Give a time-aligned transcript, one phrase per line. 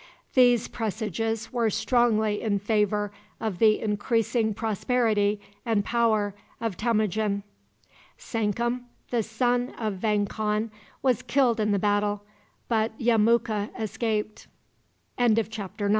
[0.33, 7.43] These presages were strongly in favor of the increasing prosperity and power of Temujin.
[8.17, 10.71] Sankum, the son of Vang Khan,
[11.03, 12.23] was killed in the battle,
[12.67, 14.47] but Yemuka escaped.
[15.19, 15.89] CHAPTER X.